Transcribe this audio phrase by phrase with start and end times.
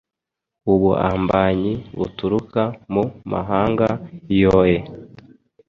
[0.73, 2.63] Ubuambanyi buturuka
[2.93, 3.87] mu mahanga
[4.41, 4.77] yoe,